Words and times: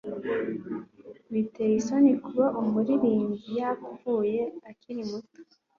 Biteye 1.31 1.73
isoni 1.79 2.11
kuba 2.25 2.45
umuririmbyi 2.61 3.49
yapfuye 3.59 4.41
akiri 4.69 5.01
muto. 5.09 5.37